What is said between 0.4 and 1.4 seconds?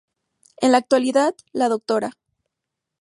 En la actualidad,